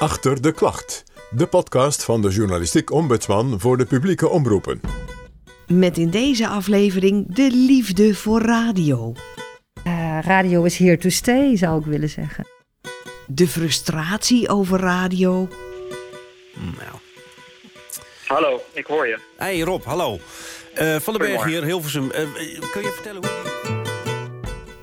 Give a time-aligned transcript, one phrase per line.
[0.00, 4.80] Achter de Klacht, de podcast van de journalistiek ombudsman voor de publieke omroepen.
[5.66, 9.12] Met in deze aflevering de liefde voor radio.
[9.86, 12.46] Uh, radio is here to stay, zou ik willen zeggen.
[13.26, 15.48] De frustratie over radio.
[16.54, 16.98] Nou.
[18.26, 19.18] Hallo, ik hoor je.
[19.36, 20.18] Hey Rob, hallo.
[20.78, 22.04] Uh, van den Berg hier, Hilversum.
[22.04, 22.10] Uh,
[22.72, 23.38] kun je vertellen hoe...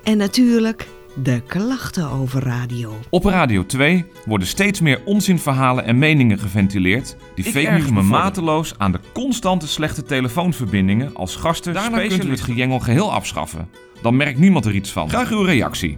[0.03, 0.87] En natuurlijk
[1.23, 2.93] de klachten over radio.
[3.09, 7.15] Op Radio 2 worden steeds meer onzinverhalen en meningen geventileerd.
[7.35, 11.73] Die ik fake news me mateloos aan de constante slechte telefoonverbindingen als gasten.
[11.73, 13.69] Daarna kunt u het gejengel geheel afschaffen.
[14.01, 15.09] Dan merkt niemand er iets van.
[15.09, 15.97] Graag uw reactie.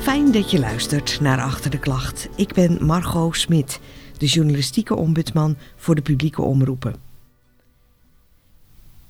[0.00, 2.28] Fijn dat je luistert naar Achter de Klacht.
[2.36, 3.80] Ik ben Margot Smit,
[4.18, 7.05] de journalistieke ombudsman voor de publieke omroepen.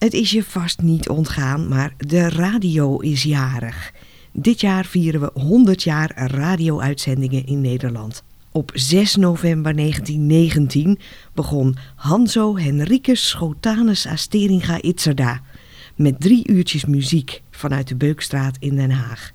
[0.07, 3.93] Het is je vast niet ontgaan, maar de radio is jarig.
[4.33, 8.23] Dit jaar vieren we 100 jaar radio-uitzendingen in Nederland.
[8.53, 10.99] Op 6 november 1919
[11.35, 15.41] begon Hanzo Henricus Schotanus Asteringa Itzerda
[15.97, 19.33] met drie uurtjes muziek vanuit de Beukstraat in Den Haag.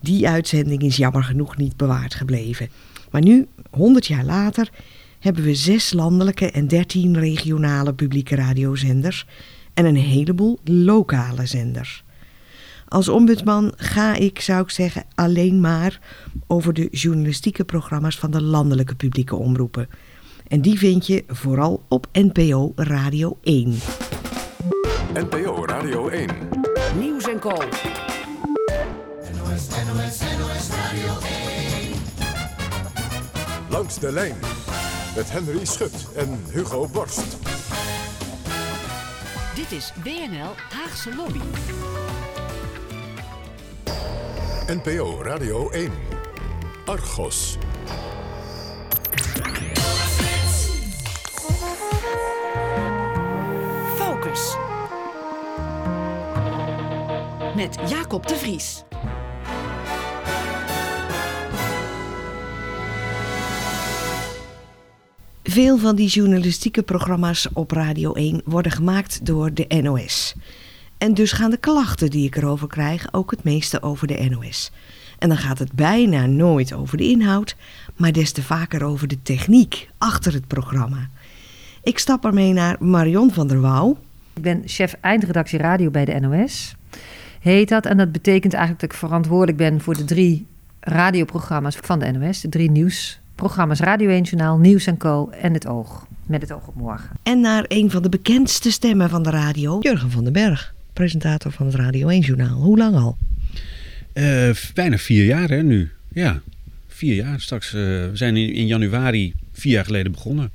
[0.00, 2.68] Die uitzending is jammer genoeg niet bewaard gebleven.
[3.10, 4.70] Maar nu, 100 jaar later,
[5.18, 9.26] hebben we zes landelijke en 13 regionale publieke radiozenders
[9.76, 12.04] en een heleboel lokale zenders.
[12.88, 16.00] Als ombudsman ga ik, zou ik zeggen, alleen maar
[16.46, 19.88] over de journalistieke programma's van de landelijke publieke omroepen.
[20.48, 23.74] En die vind je vooral op NPO Radio 1.
[25.14, 26.28] NPO Radio 1.
[26.98, 27.50] Nieuws en Co.
[27.50, 27.68] NOS,
[29.68, 31.12] NOS, NOS Radio
[31.82, 32.00] 1.
[33.70, 34.36] Langs de lijn
[35.16, 37.55] met Henry Schut en Hugo Borst.
[39.56, 41.40] Dit is WNL Haagse Lobby.
[44.66, 45.92] NPO Radio 1.
[46.84, 47.58] Argos.
[53.96, 54.56] Focus.
[57.54, 58.84] Met Jacob de Vries.
[65.56, 70.34] Veel van die journalistieke programma's op Radio 1 worden gemaakt door de NOS.
[70.98, 74.72] En dus gaan de klachten die ik erover krijg ook het meeste over de NOS.
[75.18, 77.56] En dan gaat het bijna nooit over de inhoud,
[77.96, 81.08] maar des te vaker over de techniek achter het programma.
[81.82, 83.98] Ik stap ermee naar Marion van der Wouw.
[84.34, 86.74] Ik ben chef eindredactie radio bij de NOS.
[87.40, 87.86] Heet dat.
[87.86, 90.46] En dat betekent eigenlijk dat ik verantwoordelijk ben voor de drie
[90.80, 92.40] radioprogramma's van de NOS.
[92.40, 95.30] De drie nieuws Programma's Radio 1 Journaal, Nieuws en Co.
[95.30, 96.06] en Het Oog.
[96.26, 97.10] Met het oog op morgen.
[97.22, 100.74] En naar een van de bekendste stemmen van de radio, Jurgen van den Berg.
[100.92, 102.60] Presentator van het Radio 1 Journaal.
[102.60, 103.16] Hoe lang al?
[104.14, 105.90] Uh, bijna vier jaar hè, nu.
[106.08, 106.40] Ja,
[106.88, 107.40] vier jaar.
[107.40, 110.50] Straks, uh, we zijn in, in, januari vier jaar geleden begonnen.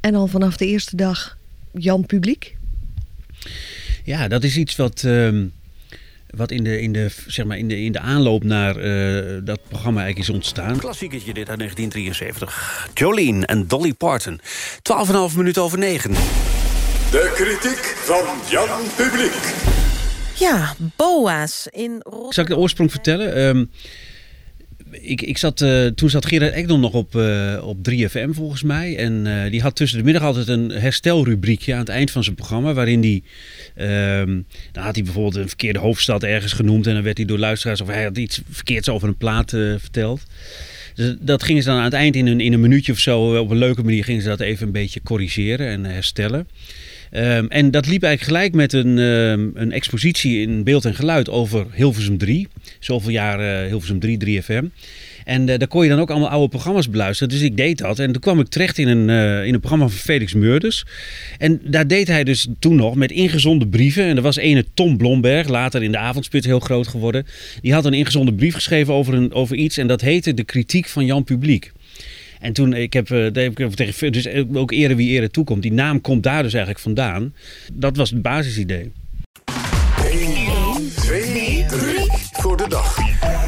[0.00, 1.38] En al vanaf de eerste dag
[1.72, 2.56] Jan Publiek?
[4.04, 5.02] Ja, dat is iets wat...
[5.06, 5.44] Uh,
[6.36, 9.60] wat in de, in de, zeg maar in de, in de aanloop naar uh, dat
[9.68, 10.78] programma eigenlijk is ontstaan.
[10.78, 12.88] Klassiekertje dit uit 1973.
[12.94, 14.40] Jolene en Dolly Parton.
[15.30, 16.10] 12,5 minuten over 9.
[16.10, 19.54] De kritiek van Jan Publiek.
[20.34, 22.02] Ja, BOA's in...
[22.28, 23.38] Zal ik de oorsprong vertellen?
[23.38, 23.70] Um,
[24.90, 28.96] ik, ik zat, uh, toen zat Gerard Ekdom nog op, uh, op 3FM volgens mij.
[28.96, 32.36] En uh, die had tussen de middag altijd een herstelrubriekje aan het eind van zijn
[32.36, 32.72] programma.
[32.72, 33.22] Waarin hij,
[34.20, 36.86] um, dan had hij bijvoorbeeld een verkeerde hoofdstad ergens genoemd.
[36.86, 40.22] En dan werd hij door luisteraars of hij had iets verkeerds over een plaat verteld.
[40.94, 43.38] Dus dat gingen ze dan aan het eind in een, in een minuutje of zo
[43.38, 46.48] op een leuke manier gingen ze dat even een beetje corrigeren en herstellen.
[47.12, 51.30] Um, en dat liep eigenlijk gelijk met een, um, een expositie in beeld en geluid
[51.30, 52.48] over Hilversum 3.
[52.78, 54.64] Zoveel jaar uh, Hilversum 3, 3FM.
[55.24, 57.32] En uh, daar kon je dan ook allemaal oude programma's beluisteren.
[57.32, 57.98] Dus ik deed dat.
[57.98, 60.84] En toen kwam ik terecht in een, uh, in een programma van Felix Meurders.
[61.38, 64.04] En daar deed hij dus toen nog met ingezonde brieven.
[64.04, 67.26] En er was ene Tom Blomberg, later in de avondspit heel groot geworden.
[67.60, 69.76] Die had een ingezonde brief geschreven over, een, over iets.
[69.76, 71.72] En dat heette De Kritiek van Jan Publiek.
[72.40, 75.62] En toen, ik heb, heb ik tegen, dus ook ere wie ere toekomt.
[75.62, 77.34] Die naam komt daar dus eigenlijk vandaan.
[77.72, 78.92] Dat was het basisidee.
[80.12, 82.96] 1, 2, 3 voor de dag.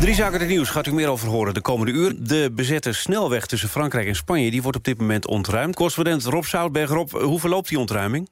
[0.00, 2.14] Drie zaken het nieuws gaat u meer over horen de komende uur.
[2.18, 5.74] De bezette snelweg tussen Frankrijk en Spanje die wordt op dit moment ontruimd.
[5.74, 6.90] Correspondent Rob Zoutberg.
[6.90, 8.28] Rob, hoe verloopt die ontruiming?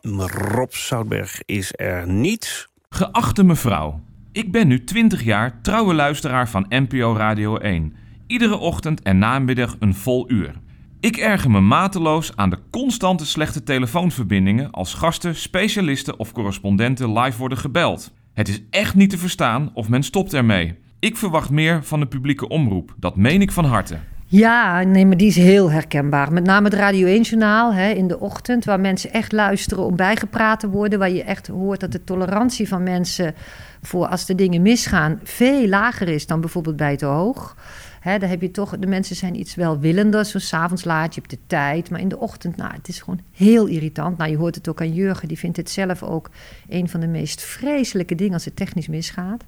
[0.00, 2.68] Rob Zoutberg is er niet.
[2.88, 4.00] Geachte mevrouw,
[4.32, 7.94] ik ben nu 20 jaar trouwe luisteraar van NPO Radio 1.
[8.26, 10.54] Iedere ochtend en namiddag een vol uur.
[11.00, 17.38] Ik erger me mateloos aan de constante slechte telefoonverbindingen als gasten, specialisten of correspondenten live
[17.38, 18.12] worden gebeld.
[18.34, 20.78] Het is echt niet te verstaan of men stopt ermee.
[20.98, 23.98] Ik verwacht meer van de publieke omroep, dat meen ik van harte.
[24.32, 26.32] Ja, nee, maar die is heel herkenbaar.
[26.32, 30.60] Met name het Radio 1-journaal hè, in de ochtend, waar mensen echt luisteren om bijgepraat
[30.60, 30.98] te worden.
[30.98, 33.34] Waar je echt hoort dat de tolerantie van mensen
[33.82, 37.56] voor als de dingen misgaan veel lager is dan bijvoorbeeld bij te hoog.
[38.00, 40.24] Hè, daar heb je toch, de mensen zijn iets welwillender.
[40.24, 41.90] Zo s'avonds laat, je de tijd.
[41.90, 44.18] Maar in de ochtend, nou, het is gewoon heel irritant.
[44.18, 46.30] Nou, je hoort het ook aan Jurgen, die vindt het zelf ook
[46.68, 49.44] een van de meest vreselijke dingen als het technisch misgaat.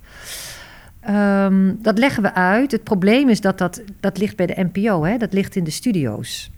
[1.10, 2.72] Um, dat leggen we uit.
[2.72, 5.16] Het probleem is dat dat, dat ligt bij de NPO, hè?
[5.16, 6.50] dat ligt in de studio's.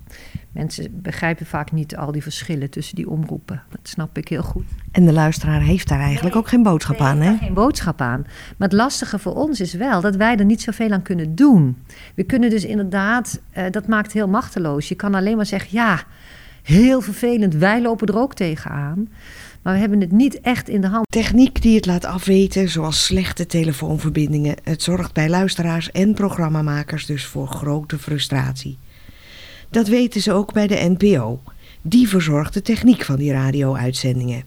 [0.52, 3.62] Mensen begrijpen vaak niet al die verschillen tussen die omroepen.
[3.70, 4.64] Dat snap ik heel goed.
[4.92, 7.36] En de luisteraar heeft daar eigenlijk ook geen boodschap aan, hè?
[7.36, 8.24] Geen boodschap aan.
[8.56, 11.76] Maar het lastige voor ons is wel dat wij er niet zoveel aan kunnen doen.
[12.14, 14.88] We kunnen dus inderdaad, uh, dat maakt heel machteloos.
[14.88, 16.02] Je kan alleen maar zeggen, ja,
[16.62, 19.08] heel vervelend, wij lopen er ook tegenaan.
[19.64, 21.06] Maar we hebben het niet echt in de hand.
[21.08, 24.56] Techniek die het laat afweten, zoals slechte telefoonverbindingen.
[24.62, 28.78] Het zorgt bij luisteraars en programmamakers dus voor grote frustratie.
[29.70, 31.40] Dat weten ze ook bij de NPO.
[31.82, 34.42] Die verzorgt de techniek van die radio-uitzendingen.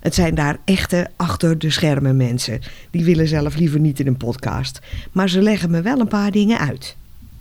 [0.00, 2.60] Het zijn daar echte achter de schermen mensen.
[2.90, 4.80] Die willen zelf liever niet in een podcast.
[5.12, 6.96] Maar ze leggen me wel een paar dingen uit.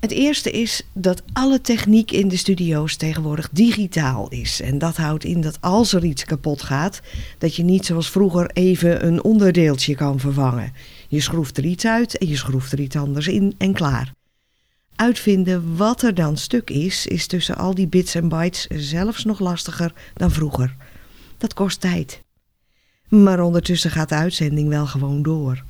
[0.05, 4.61] Het eerste is dat alle techniek in de studio's tegenwoordig digitaal is.
[4.61, 7.01] En dat houdt in dat als er iets kapot gaat,
[7.37, 10.73] dat je niet zoals vroeger even een onderdeeltje kan vervangen.
[11.07, 14.11] Je schroeft er iets uit en je schroeft er iets anders in en klaar.
[14.95, 19.39] Uitvinden wat er dan stuk is, is tussen al die bits en bytes zelfs nog
[19.39, 20.75] lastiger dan vroeger.
[21.37, 22.21] Dat kost tijd.
[23.07, 25.63] Maar ondertussen gaat de uitzending wel gewoon door.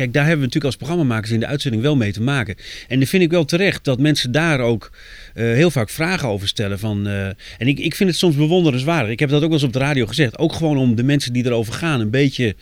[0.00, 2.56] Kijk, daar hebben we natuurlijk als programmamakers in de uitzending wel mee te maken.
[2.88, 4.90] En dan vind ik wel terecht dat mensen daar ook
[5.34, 6.78] uh, heel vaak vragen over stellen.
[6.78, 9.10] Van, uh, en ik, ik vind het soms bewonderenswaardig.
[9.10, 10.38] Ik heb dat ook wel eens op de radio gezegd.
[10.38, 12.54] Ook gewoon om de mensen die erover gaan een beetje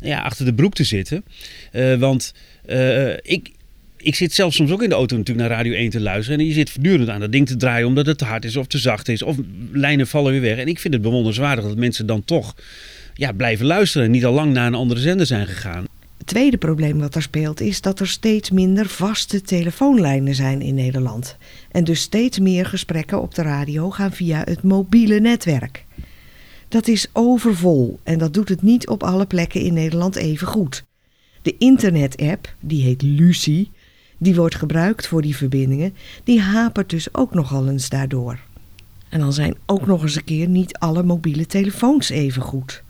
[0.00, 1.24] ja, achter de broek te zitten.
[1.72, 2.34] Uh, want
[3.22, 3.50] ik,
[3.96, 6.38] ik zit zelf soms ook in de auto natuurlijk naar Radio 1 te luisteren.
[6.38, 8.66] En je zit voortdurend aan dat ding te draaien omdat het te hard is of
[8.66, 9.22] te zacht is.
[9.22, 9.36] Of
[9.72, 10.58] lijnen vallen weer weg.
[10.58, 12.54] En ik vind het bewonderenswaardig dat mensen dan toch
[13.14, 14.06] ja, blijven luisteren.
[14.06, 15.86] En niet al lang naar een andere zender zijn gegaan.
[16.24, 20.74] Het tweede probleem wat er speelt is dat er steeds minder vaste telefoonlijnen zijn in
[20.74, 21.36] Nederland.
[21.70, 25.84] En dus steeds meer gesprekken op de radio gaan via het mobiele netwerk.
[26.68, 30.84] Dat is overvol en dat doet het niet op alle plekken in Nederland even goed.
[31.42, 33.70] De internet-app, die heet Lucie,
[34.18, 35.94] die wordt gebruikt voor die verbindingen,
[36.24, 38.38] die hapert dus ook nogal eens daardoor.
[39.08, 42.82] En dan zijn ook nog eens een keer niet alle mobiele telefoons even goed.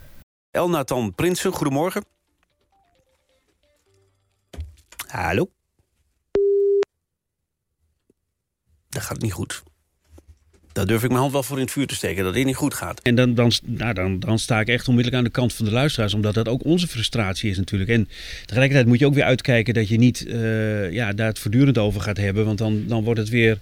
[0.50, 2.13] Elnathan Prinsen, goedemorgen.
[5.14, 5.50] Hallo?
[8.88, 9.62] Dat gaat niet goed.
[10.72, 12.56] Daar durf ik mijn hand wel voor in het vuur te steken, dat dit niet
[12.56, 13.00] goed gaat.
[13.00, 15.70] En dan, dan, nou, dan, dan sta ik echt onmiddellijk aan de kant van de
[15.70, 17.90] luisteraars, omdat dat ook onze frustratie is natuurlijk.
[17.90, 18.08] En
[18.46, 22.00] tegelijkertijd moet je ook weer uitkijken dat je niet uh, ja, daar het voortdurend over
[22.00, 23.58] gaat hebben, want dan, dan wordt het weer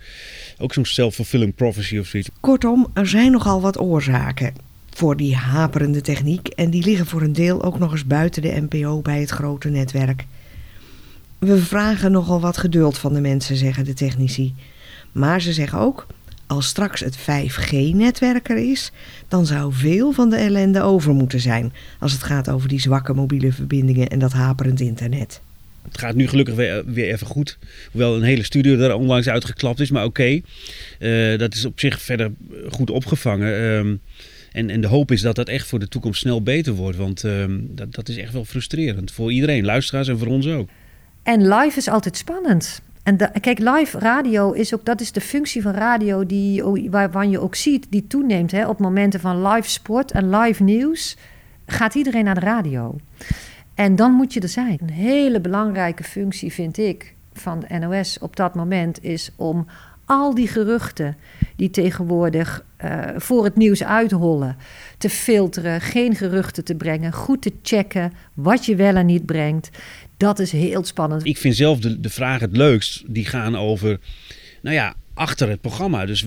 [0.59, 2.29] ook zo'n self-fulfilling prophecy of zoiets.
[2.41, 4.55] Kortom, er zijn nogal wat oorzaken
[4.91, 8.67] voor die haperende techniek en die liggen voor een deel ook nog eens buiten de
[8.69, 10.25] NPO bij het grote netwerk.
[11.43, 14.55] We vragen nogal wat geduld van de mensen, zeggen de technici.
[15.13, 16.07] Maar ze zeggen ook,
[16.47, 18.93] als straks het 5G-netwerk er is,
[19.29, 23.15] dan zou veel van de ellende over moeten zijn als het gaat over die zwakke
[23.15, 25.41] mobiele verbindingen en dat haperend internet.
[25.83, 27.59] Het gaat nu gelukkig weer, weer even goed.
[27.91, 30.41] Hoewel een hele studio er onlangs uitgeklapt is, maar oké.
[30.99, 32.33] Uh, dat is op zich verder
[32.71, 33.63] goed opgevangen.
[33.63, 34.01] Um,
[34.53, 36.97] en, en de hoop is dat dat echt voor de toekomst snel beter wordt.
[36.97, 40.69] Want um, dat, dat is echt wel frustrerend voor iedereen, luisteraars en voor ons ook.
[41.23, 42.83] En live is altijd spannend.
[43.03, 47.41] En kijk, live radio is ook, dat is de functie van radio die, waarvan je
[47.41, 48.51] ook ziet, die toeneemt.
[48.51, 51.17] Hè, op momenten van live sport en live nieuws
[51.67, 52.97] gaat iedereen naar de radio.
[53.75, 54.79] En dan moet je er zijn.
[54.81, 59.67] Een hele belangrijke functie vind ik van de NOS op dat moment is om
[60.05, 61.17] al die geruchten
[61.57, 64.57] die tegenwoordig uh, voor het nieuws uithollen,
[64.99, 69.71] te filteren, geen geruchten te brengen, goed te checken wat je wel en niet brengt.
[70.23, 71.27] Dat is heel spannend.
[71.27, 73.03] Ik vind zelf de, de vraag het leukst.
[73.07, 73.99] Die gaan over,
[74.61, 76.07] nou ja, achter het programma.
[76.07, 76.25] Dus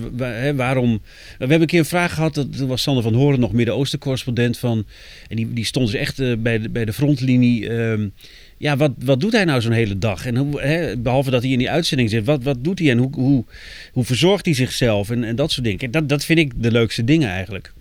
[0.54, 0.92] waarom...
[0.92, 4.58] We hebben een keer een vraag gehad, dat was Sander van Horen nog Midden-Oosten correspondent
[4.58, 4.86] van...
[5.28, 7.70] En die, die stond dus echt uh, bij, de, bij de frontlinie...
[7.70, 8.12] Um,
[8.56, 10.26] ja, wat, wat doet hij nou zo'n hele dag?
[10.26, 13.10] En hoe, behalve dat hij in die uitzending zit, wat, wat doet hij en hoe,
[13.14, 13.44] hoe,
[13.92, 15.90] hoe verzorgt hij zichzelf en, en dat soort dingen?
[15.90, 17.72] Dat, dat vind ik de leukste dingen eigenlijk.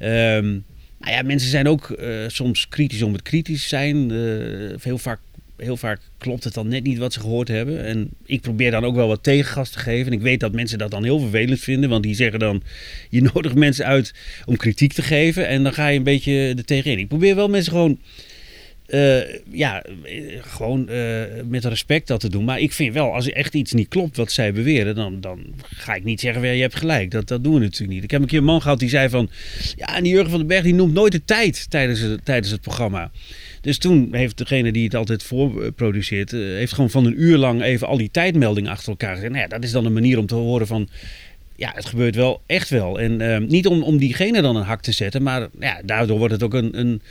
[0.00, 0.64] Um,
[1.00, 4.10] nou ja, mensen zijn ook uh, soms kritisch om het kritisch zijn.
[4.10, 5.18] Uh, heel vaak
[5.58, 7.84] heel vaak klopt het dan net niet wat ze gehoord hebben.
[7.84, 10.06] En ik probeer dan ook wel wat tegengas te geven.
[10.06, 11.90] En ik weet dat mensen dat dan heel vervelend vinden.
[11.90, 12.62] Want die zeggen dan,
[13.08, 14.14] je nodigt mensen uit
[14.46, 15.48] om kritiek te geven.
[15.48, 16.98] En dan ga je een beetje er tegenin.
[16.98, 17.98] Ik probeer wel mensen gewoon...
[18.88, 19.82] Uh, ja,
[20.40, 22.44] gewoon uh, met respect dat te doen.
[22.44, 25.44] Maar ik vind wel, als er echt iets niet klopt wat zij beweren, dan, dan
[25.62, 27.10] ga ik niet zeggen, je hebt gelijk.
[27.10, 28.02] Dat, dat doen we natuurlijk niet.
[28.02, 29.30] Ik heb een keer een man gehad die zei van,
[29.76, 32.60] ja, en die Jurgen van den Berg die noemt nooit de tijd tijdens tijdens het
[32.60, 33.10] programma.
[33.60, 37.62] Dus toen heeft degene die het altijd voorproduceert, uh, heeft gewoon van een uur lang
[37.62, 39.30] even al die tijdmeldingen achter elkaar gezet.
[39.30, 40.88] Nou ja, dat is dan een manier om te horen van,
[41.56, 43.00] ja, het gebeurt wel echt wel.
[43.00, 46.32] En uh, niet om, om diegene dan een hak te zetten, maar ja, daardoor wordt
[46.32, 47.02] het ook een, een,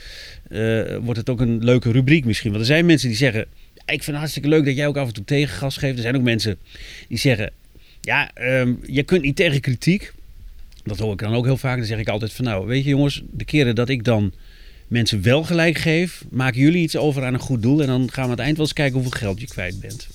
[0.48, 2.50] uh, wordt het ook een leuke rubriek misschien.
[2.50, 5.06] Want er zijn mensen die zeggen, ik vind het hartstikke leuk dat jij ook af
[5.06, 5.96] en toe tegengas geeft.
[5.96, 6.58] Er zijn ook mensen
[7.08, 7.52] die zeggen,
[8.00, 10.12] ja, um, je kunt niet tegen kritiek.
[10.84, 11.76] Dat hoor ik dan ook heel vaak.
[11.76, 14.32] Dan zeg ik altijd van, nou, weet je jongens, de keren dat ik dan
[14.88, 17.80] mensen wel gelijk geef, maken jullie iets over aan een goed doel.
[17.80, 20.08] En dan gaan we aan het eind wel eens kijken hoeveel geld je kwijt bent.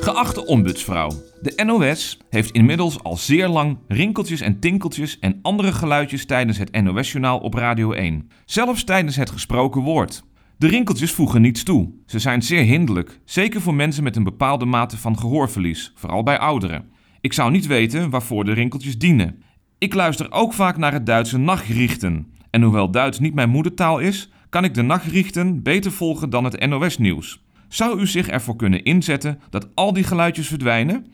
[0.00, 1.10] Geachte ombudsvrouw,
[1.40, 6.82] de NOS heeft inmiddels al zeer lang rinkeltjes en tinkeltjes en andere geluidjes tijdens het
[6.82, 8.30] NOS-journaal op Radio 1.
[8.44, 10.22] Zelfs tijdens het gesproken woord.
[10.56, 11.90] De rinkeltjes voegen niets toe.
[12.06, 16.38] Ze zijn zeer hinderlijk, zeker voor mensen met een bepaalde mate van gehoorverlies, vooral bij
[16.38, 16.90] ouderen.
[17.22, 19.42] Ik zou niet weten waarvoor de rinkeltjes dienen.
[19.78, 22.32] Ik luister ook vaak naar het Duitse Nachrichten.
[22.50, 26.66] En hoewel Duits niet mijn moedertaal is, kan ik de Nachrichten beter volgen dan het
[26.66, 27.42] NOS-nieuws.
[27.68, 31.06] Zou u zich ervoor kunnen inzetten dat al die geluidjes verdwijnen?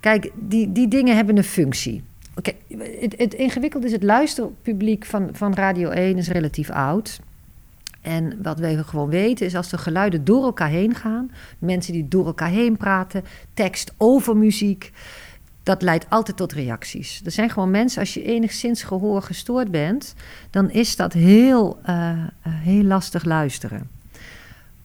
[0.00, 2.02] Kijk, die, die dingen hebben een functie.
[2.34, 2.52] Oké,
[3.00, 7.20] het, het ingewikkelde is, het luisterpubliek van, van Radio 1 is relatief oud.
[8.06, 12.08] En wat we gewoon weten is als de geluiden door elkaar heen gaan, mensen die
[12.08, 14.92] door elkaar heen praten, tekst over muziek,
[15.62, 17.20] dat leidt altijd tot reacties.
[17.24, 20.14] Er zijn gewoon mensen, als je enigszins gehoor gestoord bent,
[20.50, 23.90] dan is dat heel, uh, heel lastig luisteren.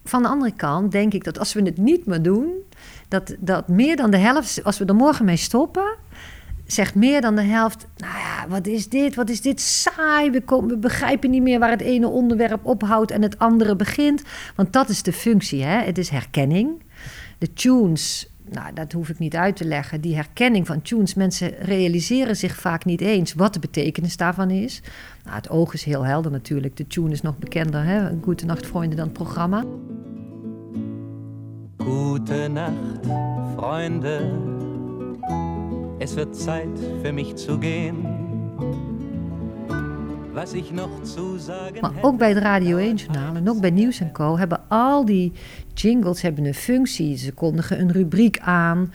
[0.04, 2.52] Van de andere kant denk ik dat als we het niet meer doen,
[3.08, 5.96] dat, dat meer dan de helft, als we er morgen mee stoppen,
[6.72, 9.16] zegt meer dan de helft: Nou ja, wat is dit?
[9.16, 10.32] Wat is dit saai?
[10.32, 14.24] We, we begrijpen niet meer waar het ene onderwerp ophoudt en het andere begint.
[14.56, 15.84] Want dat is de functie, hè?
[15.84, 16.84] het is herkenning.
[17.38, 20.02] De tunes nou, dat hoef ik niet uit te leggen.
[20.02, 21.14] Die herkenning van tunes.
[21.14, 24.82] Mensen realiseren zich vaak niet eens wat de betekenis daarvan is.
[25.24, 26.78] Nou, het oog is heel helder natuurlijk.
[26.78, 27.84] De tune is nog bekender.
[27.84, 28.10] Hè?
[28.22, 29.64] Goedenacht, vrienden, dan programma.
[32.50, 32.74] Nacht,
[33.56, 34.61] vrienden.
[36.02, 37.96] Es wird Zeit für mich zu gehen.
[40.34, 44.02] Was ik nog zu sagen maar ook bij het Radio 1-journaal en ook bij Nieuws
[44.14, 44.38] Co.
[44.38, 45.32] hebben al die
[45.74, 47.18] jingles hebben een functie.
[47.18, 48.94] Ze kondigen een rubriek aan.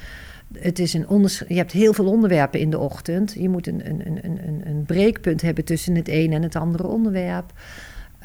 [0.58, 3.34] Het is een je hebt heel veel onderwerpen in de ochtend.
[3.38, 6.86] Je moet een, een, een, een, een breekpunt hebben tussen het een en het andere
[6.86, 7.52] onderwerp.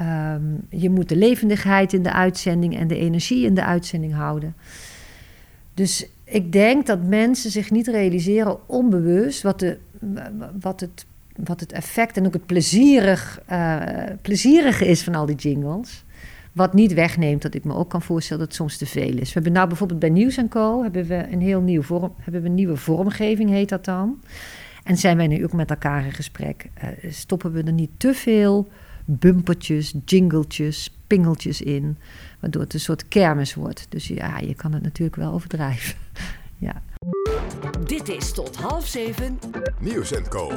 [0.02, 4.56] Um, je moet de levendigheid in de uitzending en de energie in de uitzending houden.
[5.74, 9.78] Dus ik denk dat mensen zich niet realiseren onbewust wat, de,
[10.60, 11.06] wat het
[11.46, 13.78] wat het effect en ook het plezierig, uh,
[14.22, 16.04] plezierige is van al die jingles.
[16.52, 19.28] Wat niet wegneemt dat ik me ook kan voorstellen dat het soms te veel is.
[19.28, 20.84] We hebben nou bijvoorbeeld bij Nieuws Co.
[20.84, 24.22] hebben we een heel nieuw vorm, hebben we een nieuwe vormgeving, heet dat dan.
[24.84, 26.70] En zijn wij nu ook met elkaar in gesprek.
[26.84, 28.68] Uh, stoppen we er niet te veel
[29.20, 31.98] bumpertjes, jingletjes, pingeltjes in.
[32.40, 33.86] Waardoor het een soort kermis wordt.
[33.90, 35.96] Dus ja, je kan het natuurlijk wel overdrijven.
[36.58, 36.82] ja.
[37.86, 39.40] Dit is tot half zeven.
[39.80, 40.52] Nieuws en Co.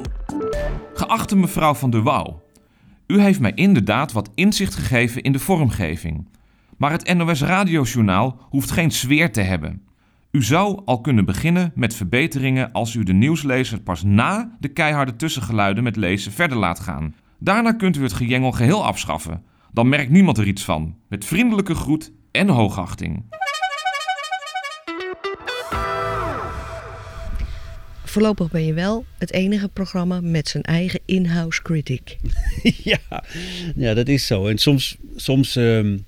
[0.94, 2.42] Geachte mevrouw van der Wouw.
[3.06, 6.26] U heeft mij inderdaad wat inzicht gegeven in de vormgeving.
[6.76, 9.82] Maar het NOS Radiojournaal hoeft geen sfeer te hebben.
[10.30, 15.16] U zou al kunnen beginnen met verbeteringen als u de nieuwslezer pas na de keiharde
[15.16, 17.14] tussengeluiden met lezen verder laat gaan.
[17.44, 19.42] Daarna kunt u het gejengel geheel afschaffen.
[19.72, 20.96] Dan merkt niemand er iets van.
[21.08, 23.24] Met vriendelijke groet en hoogachting.
[28.04, 32.16] Voorlopig ben je wel het enige programma met zijn eigen in-house critic.
[32.92, 33.24] ja,
[33.76, 34.46] ja, dat is zo.
[34.46, 34.96] En soms.
[35.16, 35.98] soms ehm,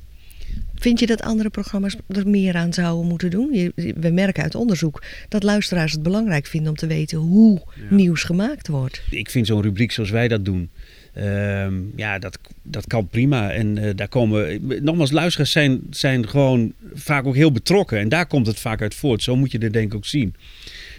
[0.75, 3.73] Vind je dat andere programma's er meer aan zouden moeten doen?
[3.75, 8.69] we merken uit onderzoek dat luisteraars het belangrijk vinden om te weten hoe nieuws gemaakt
[8.69, 9.03] wordt.
[9.11, 10.71] Ik vind zo'n rubriek zoals wij dat doen.
[11.17, 13.51] Ehm, ja, dat, dat kan prima.
[13.51, 14.61] En uh, daar komen.
[14.83, 17.99] Nogmaals, luisteraars zijn, zijn gewoon vaak ook heel betrokken.
[17.99, 19.23] En daar komt het vaak uit voort.
[19.23, 20.35] Zo moet je dit denk ik ook zien.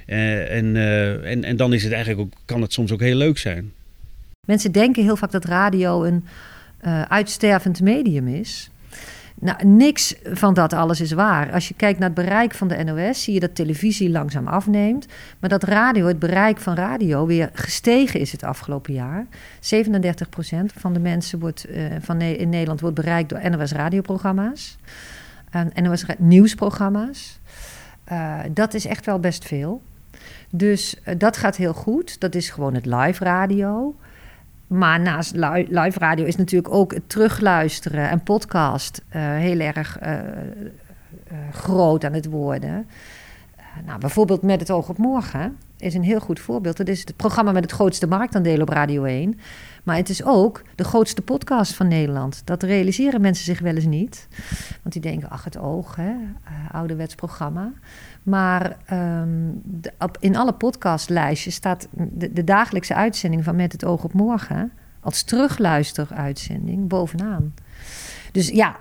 [0.07, 3.15] Uh, en, uh, en, en dan is het eigenlijk ook, kan het soms ook heel
[3.15, 3.71] leuk zijn.
[4.47, 6.24] Mensen denken heel vaak dat radio een
[7.07, 8.69] uitstervend medium is.
[9.39, 11.51] Nou, niks van dat alles is waar.
[11.51, 15.06] Als je kijkt naar het bereik van de NOS, zie je dat televisie langzaam afneemt.
[15.39, 19.25] Maar dat radio, het bereik van radio, weer gestegen is het afgelopen jaar.
[19.60, 24.77] 37% van de mensen wordt, uh, van in Nederland wordt bereikt door NOS radioprogramma's.
[25.50, 27.39] En NOS nieuwsprogramma's.
[28.12, 29.82] Uh, dat is echt wel best veel.
[30.50, 32.20] Dus dat gaat heel goed.
[32.20, 33.96] Dat is gewoon het live radio.
[34.67, 35.36] Maar naast
[35.69, 42.05] live radio is natuurlijk ook het terugluisteren en podcast uh, heel erg uh, uh, groot
[42.05, 42.88] aan het worden.
[43.86, 46.77] nou, bijvoorbeeld Met het oog op morgen is een heel goed voorbeeld.
[46.77, 49.39] Dat is het programma met het grootste marktaandeel op Radio 1.
[49.84, 52.41] Maar het is ook de grootste podcast van Nederland.
[52.46, 54.27] Dat realiseren mensen zich wel eens niet.
[54.81, 56.13] Want die denken, ach, het oog, hè,
[56.72, 57.72] ouderwets programma.
[58.24, 58.77] Maar
[60.00, 65.24] op, in alle podcastlijstjes staat de, dagelijkse uitzending van Met het Oog op Morgen als
[65.24, 67.53] terugluisteruitzending bovenaan.
[68.31, 68.77] Dus ja,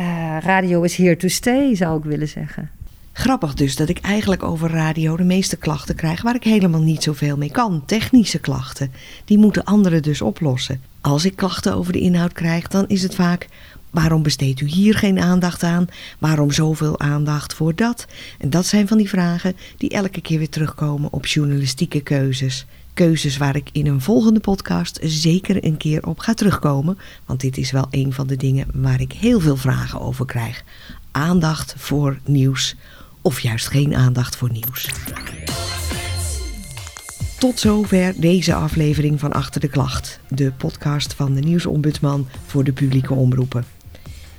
[0.00, 2.70] uh, radio is here to stay, zou ik willen zeggen.
[3.12, 7.02] Grappig dus dat ik eigenlijk over radio de meeste klachten krijg waar ik helemaal niet
[7.02, 7.82] zoveel mee kan.
[7.86, 8.92] Technische klachten.
[9.24, 10.80] Die moeten anderen dus oplossen.
[11.00, 13.48] Als ik klachten over de inhoud krijg, dan is het vaak
[13.92, 15.86] Waarom besteedt u hier geen aandacht aan?
[16.18, 18.06] Waarom zoveel aandacht voor dat?
[18.38, 22.66] En dat zijn van die vragen die elke keer weer terugkomen op journalistieke keuzes.
[22.94, 26.98] Keuzes waar ik in een volgende podcast zeker een keer op ga terugkomen.
[27.26, 30.64] Want dit is wel een van de dingen waar ik heel veel vragen over krijg.
[31.10, 32.76] Aandacht voor nieuws
[33.22, 34.88] of juist geen aandacht voor nieuws.
[37.38, 42.72] Tot zover deze aflevering van Achter de Klacht, de podcast van de Nieuwsombudsman voor de
[42.72, 43.64] publieke omroepen.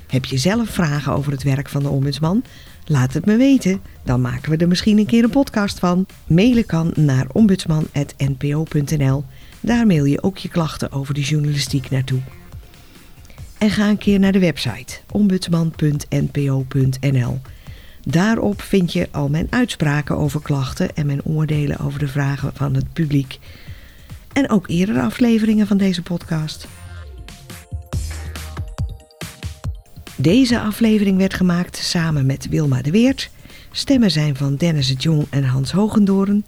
[0.08, 2.44] Heb je zelf vragen over het werk van de ombudsman?
[2.86, 6.06] Laat het me weten, dan maken we er misschien een keer een podcast van.
[6.28, 9.24] Mailen kan naar ombudsman.npo.nl.
[9.60, 12.20] Daar mail je ook je klachten over de journalistiek naartoe.
[13.58, 17.40] En ga een keer naar de website ombudsman.npo.nl.
[18.04, 22.74] Daarop vind je al mijn uitspraken over klachten en mijn oordelen over de vragen van
[22.74, 23.40] het publiek.
[24.34, 26.68] En ook eerdere afleveringen van deze podcast.
[30.16, 33.30] Deze aflevering werd gemaakt samen met Wilma de Weert.
[33.72, 36.46] Stemmen zijn van Dennis het Jong en Hans Hogendoren.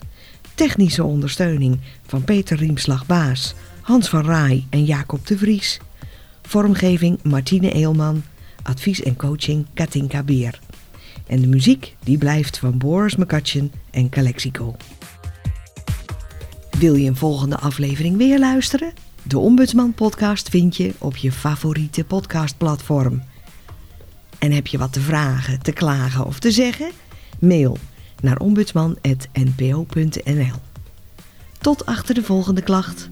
[0.56, 5.80] Technische ondersteuning van Peter Riemslag-Baas, Hans van Raai en Jacob de Vries.
[6.42, 8.24] Vormgeving Martine Eelman.
[8.64, 10.60] Advies en coaching Katinka Beer.
[11.28, 14.76] En de muziek die blijft van Boris McCutcheon en Calexico.
[16.80, 18.94] Wil je een volgende aflevering weer luisteren?
[19.24, 23.24] De Ombudsman podcast vind je op je favoriete podcastplatform.
[24.40, 26.92] En heb je wat te vragen, te klagen of te zeggen?
[27.40, 27.78] Mail
[28.22, 30.56] naar ombudsman.npo.nl.
[31.62, 33.10] Tot achter de volgende klacht.